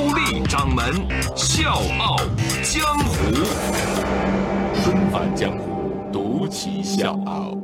[0.00, 0.94] 高丽掌门
[1.36, 2.16] 笑傲
[2.62, 3.34] 江湖，
[4.82, 7.54] 重返江湖，独骑笑傲。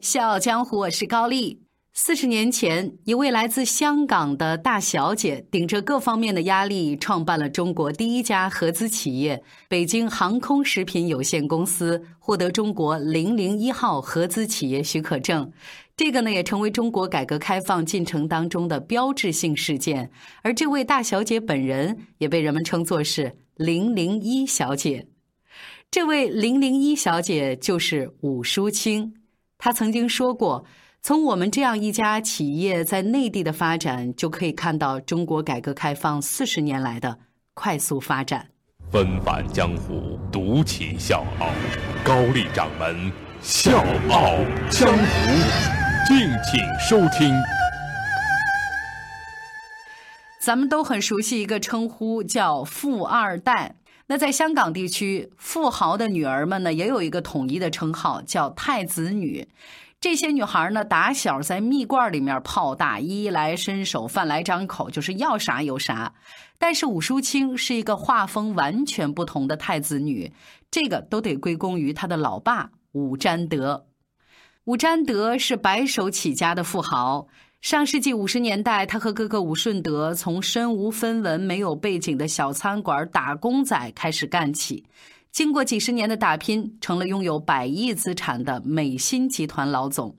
[0.00, 1.60] 笑傲江湖，我是高丽。
[2.02, 15.52] 四十年前，一位来自香港的大小姐，顶着各方面的压力，创办了中国第一家合资企业——北京航空食品有限公司，获得中国零零一号合资企业许可证。
[15.94, 20.10] 这个呢，也成为中国改革开放进程当中的标志性事件。
[20.40, 25.06] 而这位大小姐本人，也被人们称作是“零零一小姐”。
[25.92, 29.12] 这位“零零一小姐”就是武淑清，
[29.58, 30.64] 她曾经说过。
[31.02, 37.18] 从我们这样一家企业在内地的发展，就可以看到中国改革开放四十年来的
[37.54, 38.50] 快速发展。
[38.92, 41.48] 纷返江湖，独起笑傲，
[42.04, 43.78] 高丽掌门笑
[44.10, 44.36] 傲
[44.68, 45.04] 江湖，
[46.06, 47.34] 敬请收听。
[50.38, 53.76] 咱们都很熟悉一个称呼，叫富二代。
[54.08, 59.48] 那在香港地区，富豪的女儿们呢，也有一个统一的称号，叫太子女。
[60.00, 66.14] 这些女孩呢，打小在蜜罐里面泡大，衣来伸手，饭来张口，就是要啥有啥。
[66.58, 70.32] 但是武淑清是一个画风完全不同的太子女，
[70.70, 73.84] 这个都得归功于她的老爸武占德。
[74.64, 77.26] 武占德是白手起家的富豪，
[77.60, 84.86] 上世纪五十年代，他和哥哥武顺德从身无分文、没有背景的小餐馆打工仔开始干起。
[85.32, 90.16] 经过几十年的打拼，成了拥有百亿资产的美心集团老总。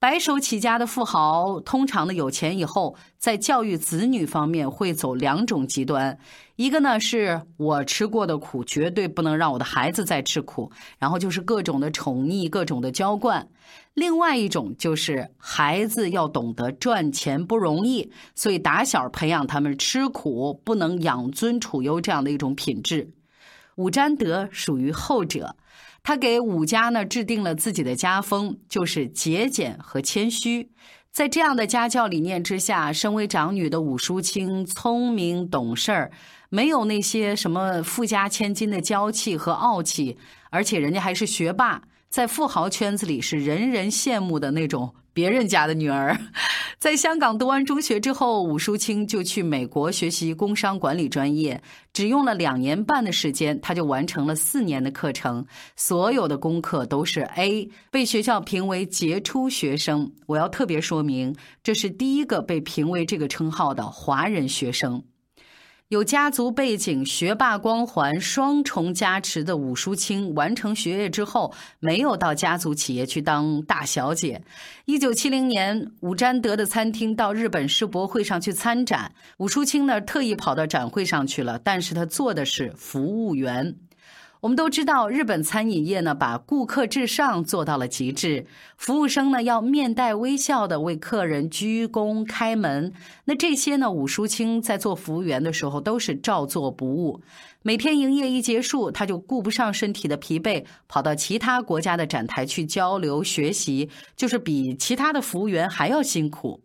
[0.00, 6.16] 白手起家的富豪，通常的有钱以后，在教育子女方面会走两种极端：
[6.54, 13.42] 一个呢是我吃过的苦，绝对不能让我的孩子再吃苦，然后就是各种的宠溺，各种的娇惯；
[13.94, 23.10] 另外一种就是孩子要懂得赚钱不容易，所以打小培养他们吃苦，不能养尊处优这样的一种品质。
[23.78, 25.54] 武占德属于后者，
[26.02, 30.72] 他给武家呢制定了自己的家风，就是节俭和谦虚。
[31.12, 36.10] 在这样的家教理念之下，身为长女的武淑清聪明懂事儿，
[36.48, 40.18] 没有那些什么富家千金的娇气和傲气，
[40.50, 44.92] 而且人家还是学霸，在富豪圈子里是人人羡慕的那种。
[45.18, 46.16] 别人家的女儿，
[46.78, 51.60] 在香港读完中学之后，武淑清就去美国学习工商管理专业，
[51.92, 60.08] 只用了两年半的时间，他就完成了四年的课程，所有的功课都是 A，被学校评为杰出学生。
[60.26, 65.02] 我要特别说明，这是第一个被评为这个称号的华人学生。
[65.88, 74.42] 有家族背景、学霸光环双重加持的武淑清，完成学业之后，没有到家族企业去当大小姐。
[74.84, 83.74] 一九七零年，武占德的餐厅到日本世博会上去参展，武淑清呢特意跑到展会上去了，但是他做的是服务员。
[84.40, 88.46] 我们都知道，日本餐饮业呢，把顾客至上做到了极致。
[88.76, 92.92] 服务生呢，要面带微笑的为客人鞠躬开门。
[93.24, 97.20] 那这些呢，武淑清在做服务员的时候都是照做不误。
[97.62, 106.60] 每天营业一结束，他就顾不上身体的疲惫，跑到其他国家的展台去交流学习，就是比其他的服务员还要辛苦。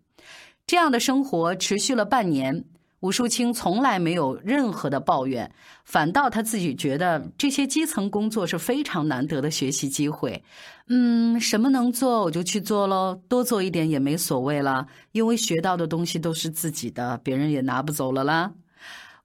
[0.67, 2.66] 这样的生活持续了半年。
[3.03, 5.52] 吴淑清从来没有任何的抱怨，
[5.84, 10.41] 反倒他自己觉得这些基层工作是非常难得的学习机会。
[10.88, 18.53] 嗯，什么能做我就去做喽，多做一点也没所谓了，因为学到的东西都是自己的，别人也拿不走了啦。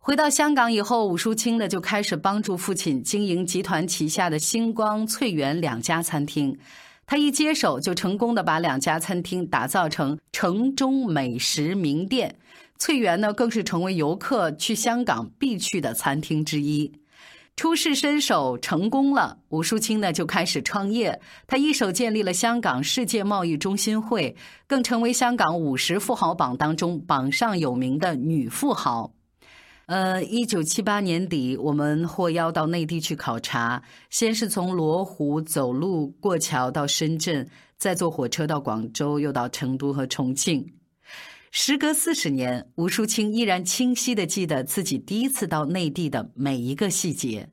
[0.01, 6.59] 回到香港以后，武淑清呢就开始帮助父亲经营集团旗下的星光、翠园两家餐厅。
[7.07, 12.35] 他一接手就成功的把两家餐厅打造成城中美食名店。
[12.79, 16.93] 翠园呢，更是成为游客去香港必去的餐厅之一。
[17.57, 21.21] 出世身手成功了，吴淑清呢就开始创业。
[21.49, 24.37] 他一手建立了香港世界贸易中心会，
[24.69, 29.13] 更成为香港五十富豪榜当中榜上有名的女富豪。
[29.87, 40.78] 呃，一九七八年底，我们获邀到内地去考察，先是从罗湖走路过桥到深圳，再坐火车到广州，又到成都和重庆。
[41.51, 47.49] 时隔四十年，吴淑清依然清晰的记得自己第一次到内地的每一个细节。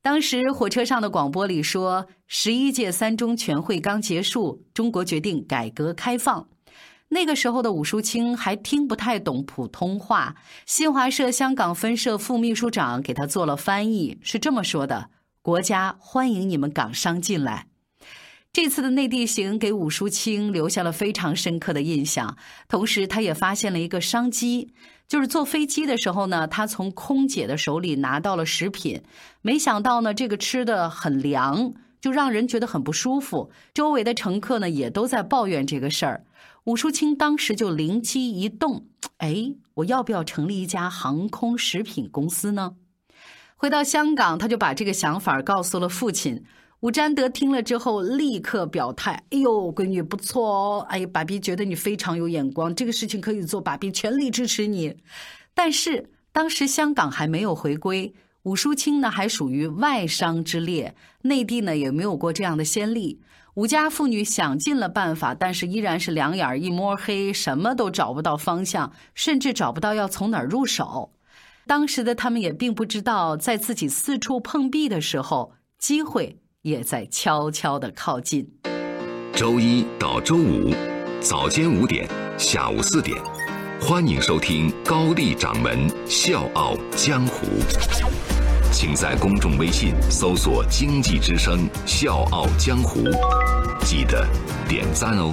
[0.00, 6.48] 当时火车上的广播里说，十一届三中全会刚结束，中国决定改革开放。
[7.08, 15.10] 那个时候的吴淑清还听不太懂普通话，新华社香港分社副秘书长给他做了翻译，是这么说的
[15.42, 17.66] ：“国家欢迎你们港商进来。”
[18.56, 22.38] 这次的内地行给武淑清留下了非常深刻的印象，
[22.68, 24.72] 同时他也发现了一个商机，
[25.06, 29.02] 就是坐飞机的时候呢，他从空姐的手里拿到了食品，
[29.42, 33.50] 没想到呢，这个吃的很凉，就让人觉得很不舒服。
[33.74, 36.24] 周围的乘客呢也都在抱怨这个事儿，
[36.64, 38.86] 武淑清当时就灵机一动，
[39.18, 42.76] 哎，我要不要成立一家航空食品公司呢？
[43.56, 46.42] 回到香港，他就把这个想法告诉了父亲。
[46.86, 50.86] 武占德听了之后，立刻表态：“哎呦，闺女不错哦！
[50.88, 54.96] 哎，爸比觉得你非常有眼光，这个事情可以做，爸比全力支持你。”
[55.52, 63.20] 但是当时香港还没有回归，武淑清呢还属于外商之列，内地呢也没有过这样的先例。
[63.54, 71.10] 武家妇女想尽了办法，但是依然是两眼一摸黑，什么都找不到方向，甚至找不到要从哪儿入手。
[71.66, 76.38] 当时的他们也并不知道，在自己四处碰壁的时候，机会。
[76.66, 78.44] 也在悄悄的靠近。
[79.32, 80.74] 周一到周五，
[81.20, 83.16] 早间五点，下午四点，
[83.80, 87.46] 欢迎收听高丽掌门笑傲江湖。
[88.72, 93.04] 请在公众微信搜索“经济之声笑傲江湖”，
[93.86, 94.26] 记得
[94.68, 95.32] 点赞哦。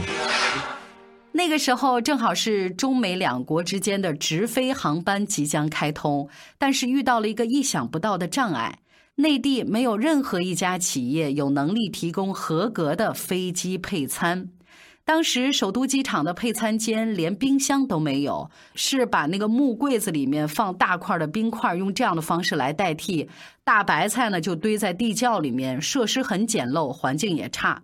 [1.31, 8.77] 那个时候正好是中美两国之间的直飞航班即将开通，但是遇到了一个意想不到的障碍。
[9.15, 14.49] 内地没有任何一家企业有能力提供合格的飞机配餐。
[15.05, 23.29] 当时首都机场的配餐间连冰箱都没有，是把那个木柜子里面放大块的冰块，用这样的方式来代替。
[23.63, 27.83] 大白菜呢就堆在地窖里面，设施很简陋，环境也差。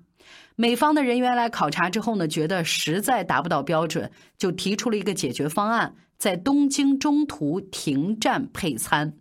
[0.55, 9.13] 美方的人员来考察之后呢，觉得实在达不到标准，就提出了一个解决方案，在东京中途停站配餐。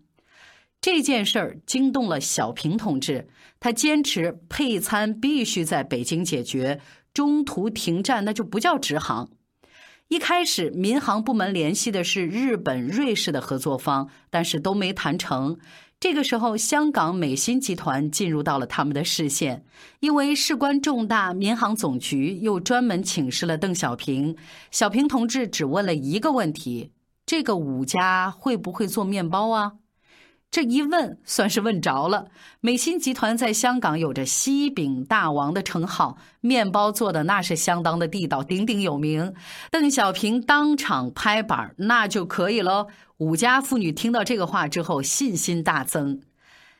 [0.80, 3.28] 这件事儿惊动了小平同志，
[3.58, 6.80] 他坚持配餐必须在北京解决，
[7.12, 9.28] 中途停站那就不叫直航。
[10.06, 15.58] 一开始，民航部门联系的是日本、瑞士的合作方，但是都没谈成。
[16.00, 19.64] 这个时候，香港美新集团进入到了他们的视线，
[19.98, 24.36] 因为事关重大，民航总局又专门请示了邓小平。
[24.70, 26.92] 小平同志只问了一个问题：
[27.26, 29.72] 这个五家会不会做面包啊？
[30.50, 32.28] 这一问算是问着了。
[32.60, 39.34] 美心集团在香港有着“西饼大王”的称号，面包做的那是相当的地道，鼎鼎有名。
[39.70, 42.86] 邓小平当场拍板，那就可以喽。
[43.18, 46.20] 五家妇女听到这个话之后，信心大增。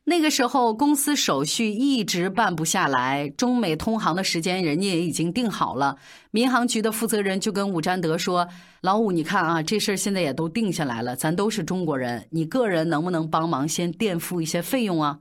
[0.09, 5.95] 那个时候，公司手续一直办不下来，中美通航的时间人家也已经定好了。
[6.31, 8.47] 民航局的负责人就跟武占德说
[8.81, 15.19] ：“老武，你看啊，这事儿现在也都定下来了，咱都是中国人，你个人能不能帮忙先垫付一些费用啊？”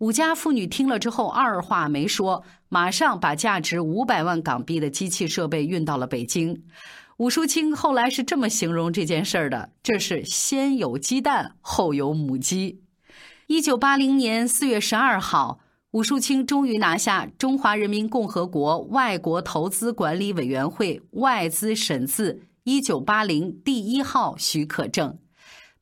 [0.00, 6.62] 武家妇女听了之后，二话没说，马上把价值五百万港币的机器设备运到了北京。
[7.18, 12.80] 武淑清后来是这么形容这件事儿的：“这是先有鸡蛋，后有母鸡。”
[13.48, 15.58] 一九八零年四月十二号，
[15.90, 25.18] 武树清终于拿下中华人民共和国外国投资管理委员会外资审字一九八零第一号许可证。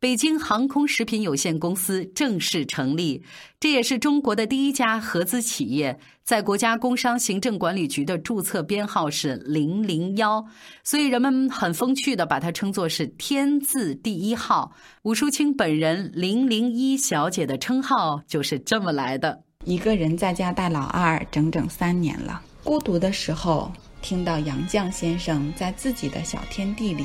[0.00, 3.22] 北京航空食品有限公司正式成立，
[3.60, 10.42] 这也是中国的第一家合资企业，在国家工商行政管理局的注册编号是零零幺，
[10.82, 14.72] 所以人们很风趣的把它称作是“天字第一号”。
[15.04, 19.42] 吴淑清本人“零零一小姐”的称号就是这么来的。
[19.66, 27.04] 一个人在家带老二整整三年了，孤独的时候，听到杨绛先生在自己的小天地里。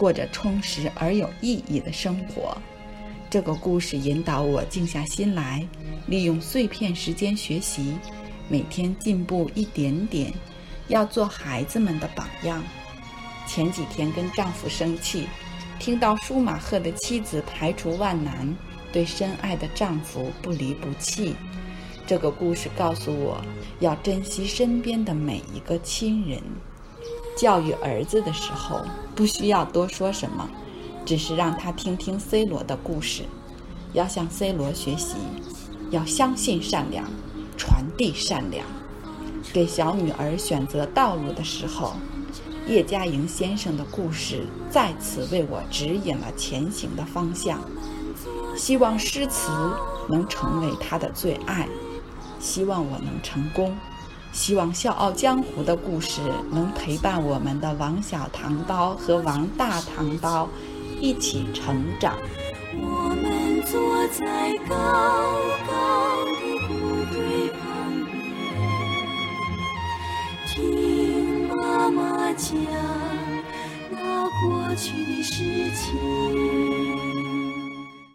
[0.00, 2.56] 过着充实而有意义的生活，
[3.28, 5.62] 这个故事引导我静下心来，
[6.06, 7.98] 利用碎片时间学习，
[8.48, 10.32] 每天进步一点点，
[10.88, 12.64] 要做孩子们的榜样。
[13.46, 15.28] 前几天跟丈夫生气，
[15.78, 18.56] 听到舒马赫的妻子排除万难，
[18.90, 21.34] 对深爱的丈夫不离不弃。
[22.06, 23.38] 这个故事告诉我
[23.80, 26.42] 要珍惜身边的每一个亲人。
[27.36, 28.80] 教育儿子的时候，
[29.14, 30.48] 不需要多说什么，
[31.04, 33.24] 只是让他听听 C 罗的故事，
[33.92, 35.16] 要向 C 罗学习，
[35.90, 37.06] 要相信善良，
[37.56, 38.66] 传递善良。
[39.52, 41.94] 给小女儿选择道路的时候，
[42.68, 47.58] 叶嘉莹先生的故事再次为我指引了前行的方向。
[48.56, 49.50] 希望诗词
[50.08, 51.66] 能成为他的最爱，
[52.38, 53.74] 希望我能成功，
[54.32, 56.20] 希望《笑傲江湖》的故事
[56.50, 60.48] 能陪伴我们的王小糖包和王大糖包
[61.00, 62.16] 一起成长。
[62.74, 64.74] 我们坐在高
[65.66, 66.74] 高的谷
[67.12, 67.60] 堆旁
[68.06, 68.14] 边，
[70.46, 72.54] 听妈妈讲
[73.90, 73.98] 那
[74.42, 75.34] 过去的事
[75.74, 75.98] 情。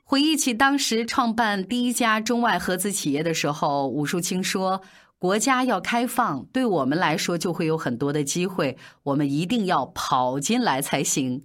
[0.06, 4.82] 回忆起当时创办第一家中外合资企业的时候，武淑清说
[5.18, 11.44] ：“国家要开放，对我们来说就会有很多的机会，我们一定要跑进来才行。”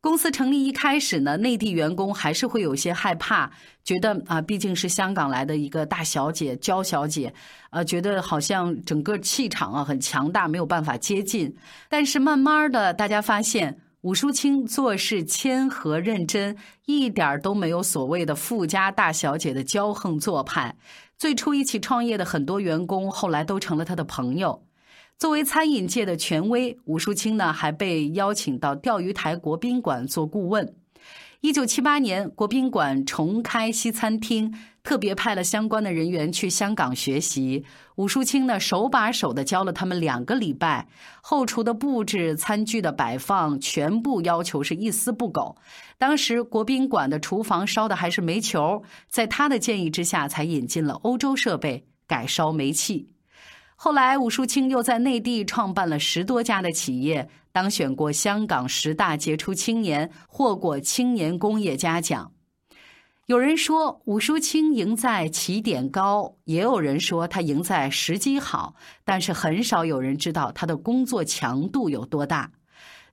[0.00, 3.52] 公司成立一开始呢，内地员工还是会有些害怕，
[3.84, 7.32] 觉得啊，毕竟是香港来的一个大小姐、娇小姐，
[7.70, 11.54] 啊，觉得好像整个气场啊很强大，没有办法接近。
[11.88, 13.78] 但是慢慢的，大家发现。
[14.02, 16.56] 武淑清做事谦和认真，
[16.86, 20.74] 一点都没有所谓的富家大小姐的骄横做派。
[21.22, 24.66] 最初一起创业的很多员工，后来都成了他的朋友。
[25.16, 30.74] 作为餐饮界的权威，吴淑清呢还被邀请到钓鱼台国宾馆做顾问。
[31.42, 37.64] 一九七八年，国宾馆重开西餐厅，特别派了相关的人员去香港学习。
[37.96, 40.86] 武淑清呢，手把手的教了他们两个礼拜，
[41.20, 45.56] 后厨的布置、餐具的摆放，全部要求是一丝不苟。
[45.98, 53.08] 当时国宾馆的厨房烧的还是煤球，在他的建议之下，才引进了欧洲设备，改烧煤气。
[53.76, 62.32] 后来，武淑清又在内地创办了十多家的企业，当选过香港十大杰出青年，获过青年工业家奖。
[63.26, 68.74] 有人说武淑清赢在起点高，也有人说他赢在时机好，
[69.04, 72.50] 但是很少有人知道他的工作强度有多大。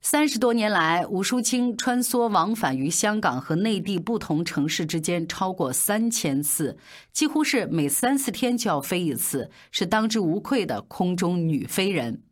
[0.02, 6.78] 三十多年来，吴淑清穿梭往返于香港和内地不同城市之间超过三千次，
[7.12, 12.22] 几乎是每三四天就要飞一次，是当之无愧的空中女飞人。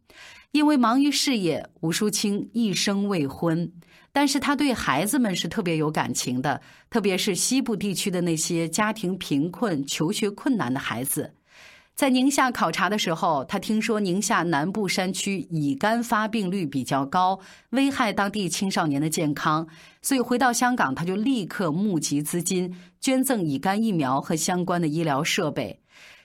[0.52, 3.70] 因为忙于事业，吴淑清一生未婚，
[4.12, 11.34] 但是她对孩子们是特别有感情的，特别是西部地区的那些家庭贫困、求学困难的孩子。
[11.98, 17.40] 在宁夏考察的时候，他听说宁夏南部山区乙肝发病率比较高，
[17.70, 19.66] 危害当地青少年的健康，
[20.00, 25.80] 所以回到香港，他就立刻募集资金，捐赠乙肝疫苗和相关的医疗设备。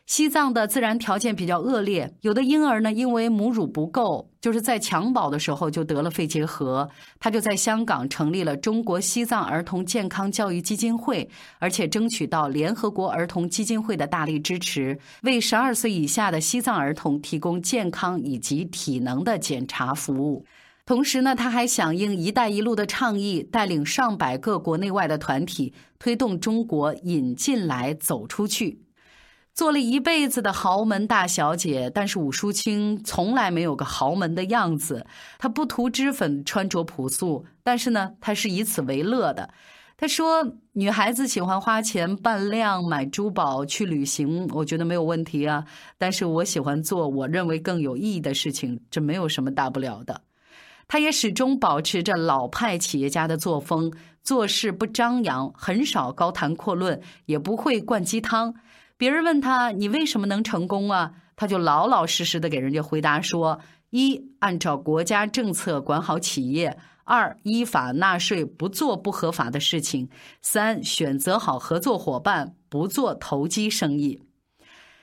[0.05, 6.87] 西藏的自然条件比较恶劣，有的婴儿呢，因为母乳不够，就是在襁褓的时候就得了肺结核。
[7.21, 20.45] 他就在香港成立了中国西藏儿童健康教育基金会，而且争取到联合国儿童基金会的大力支持，为十二岁以下的西藏儿童提供健康以及体能的检查服务。
[20.85, 28.82] 同时呢，他还响应“一带一路”的倡议，带领上百个国内外的团体，推动中国引进来、走出去。
[29.53, 35.05] 做了一辈子的豪门大小姐，但是武淑清从来没有个豪门的样子。
[35.37, 39.49] 她不涂脂粉，穿着朴素，但是呢，她是以此为乐的。
[39.95, 45.63] 她说：“女孩子喜欢花钱扮靓、买珠宝、去旅行，我觉得没有问题啊。
[45.99, 50.21] 但是我喜欢做我认为更有意义的事情，这没有什么大不了的。”
[50.89, 53.93] 她也始终保持着老派企业家的作风，
[54.23, 58.55] 做事不张扬，很少高谈阔论，也不会灌鸡汤。
[58.97, 61.11] 别人问他你为什么能成功啊？
[61.35, 63.59] 他就老老实实的给人家回答说：
[63.89, 70.07] 一，按照国家政策管好企业；二，依法纳税，不做不合法的事情；
[70.41, 74.21] 三，选择好合作伙伴，不做投机生意。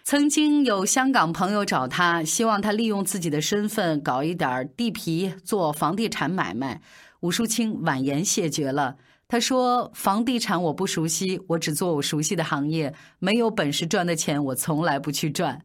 [0.03, 6.81] 曾经有香港朋友找他，希望他利用自己的身份搞一点地皮，做房地产买卖。
[7.21, 8.97] 吴淑清婉言谢绝了。
[9.31, 12.93] 他说：“房地产我不熟悉，我只做我熟悉的行业。
[13.21, 15.63] 没有本事赚的钱，我从来不去赚。”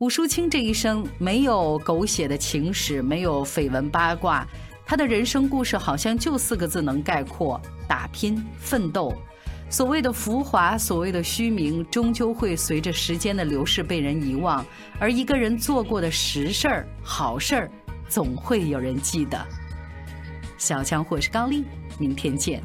[0.00, 4.46] 武淑清这一生没有狗血的情史，没有绯闻八卦，
[4.86, 9.12] 他的人生故事好像就四个字能概括：打拼、奋斗。
[9.68, 14.64] 所谓的浮华，所谓的虚名，终究会随着时间的流逝被人遗忘。
[14.98, 17.70] 而一个人做过的实事儿、好事儿，
[18.08, 19.38] 总会有人记得。
[20.56, 21.62] 小强，或是高丽。
[22.00, 22.62] 明天见。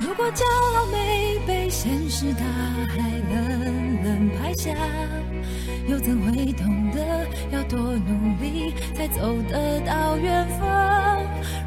[0.00, 0.42] 如果骄
[0.74, 2.40] 傲没被现实大
[2.88, 4.74] 海冷冷拍下，
[5.86, 11.20] 又怎会懂得要多努力才走得到远方？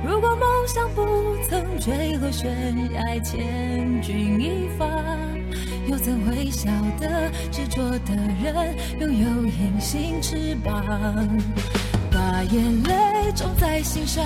[0.04, 2.52] 如果梦想不曾坠落悬
[2.94, 4.88] 崖，千钧一发，
[5.88, 10.84] 又怎会晓得执着的人拥有隐形翅膀？
[12.12, 14.26] 把眼泪种在心上。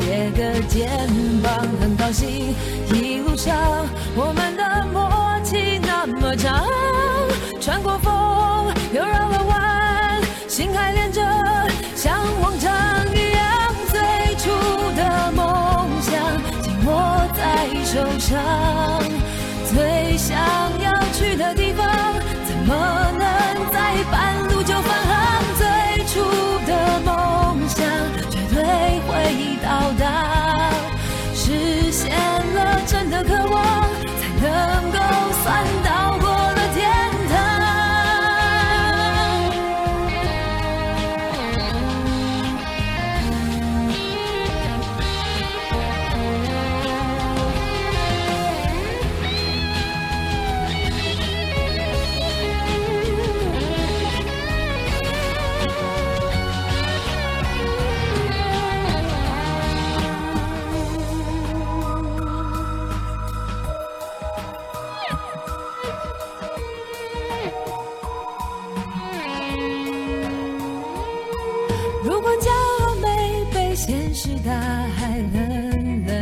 [0.31, 0.89] 个肩
[1.41, 2.53] 膀，很高兴
[2.93, 4.50] 一路上我们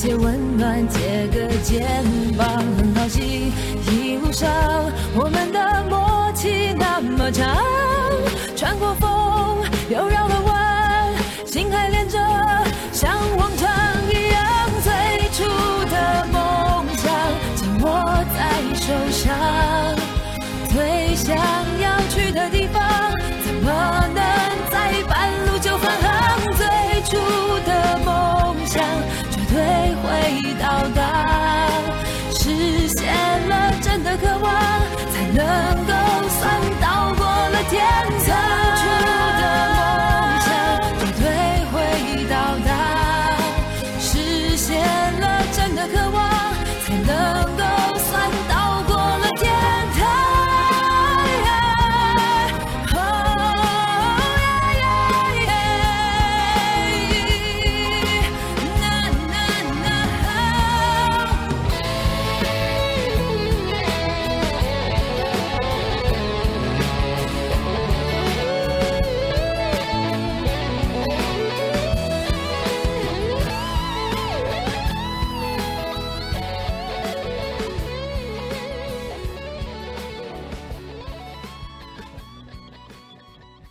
[0.00, 1.86] 些温暖，借个肩
[2.34, 3.52] 膀，很高兴
[3.92, 4.50] 一路上
[5.14, 7.54] 我们的默契那么长。
[8.56, 9.58] 穿过风，
[9.90, 11.12] 又绕了弯，
[11.44, 12.18] 心还连着，
[12.90, 13.69] 像往常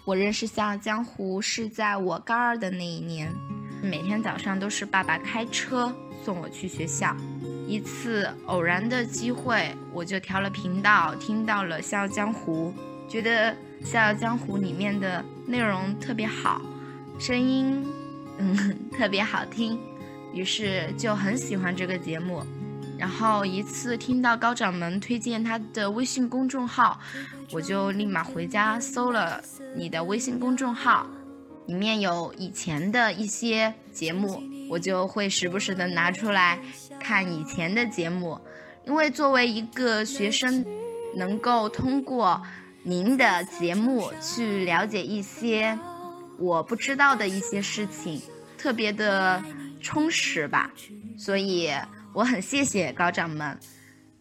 [0.09, 3.31] 我认识《笑傲江湖》是在我高二的那一年，
[3.79, 5.95] 每天早上都是爸爸开车
[6.25, 7.15] 送我去学校。
[7.67, 12.73] 一次偶然的机会，我就调了频道，听到了《笑傲江湖》，
[13.11, 13.51] 觉得
[13.85, 16.59] 《笑傲江湖》里面的内容特别好，
[17.19, 17.85] 声音
[18.39, 19.79] 嗯特别好听，
[20.33, 22.41] 于是就很喜欢这个节目。
[22.99, 26.99] 然后一次听到高掌门推荐他的微信公众号，
[27.49, 29.41] 我就立马回家搜了
[29.73, 31.07] 你的微信公众号，
[31.65, 36.59] 里面有以前的一些节目，我就会时不时的拿出来
[36.99, 38.37] 看以前的节目，
[38.85, 40.65] 因为作为一个学生，
[41.15, 42.41] 能够通过
[42.83, 45.79] 您的节目去了解一些
[46.37, 48.21] 我不知道的一些事情，
[48.57, 49.41] 特别的
[49.79, 50.69] 充实吧，
[51.17, 51.71] 所以。
[52.13, 53.57] 我很谢谢高掌门，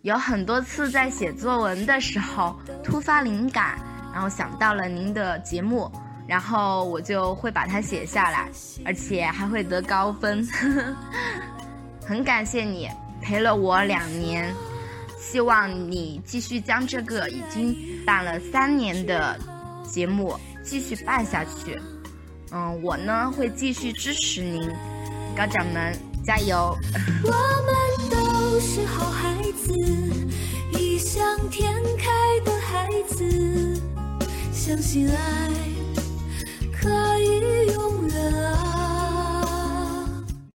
[0.03, 3.79] 有很多次在写作文的时候突发灵感，
[4.13, 5.91] 然后想到了您的节目，
[6.27, 8.49] 然后我就会把它写下来，
[8.85, 10.47] 而且还会得高分。
[12.07, 12.89] 很感谢你
[13.21, 14.55] 陪了我两年，
[15.19, 19.39] 希望你继续将这个已经办了三年的
[19.83, 21.81] 节目继续办下去。
[22.51, 24.71] 嗯，我呢会继续支持您，
[25.37, 25.93] 高掌门
[26.29, 26.77] 加油！
[27.25, 29.73] 我们都是好孩子，
[30.79, 33.81] 异想天开的孩子，
[34.53, 35.51] 相信爱
[36.71, 38.88] 可以永远啊。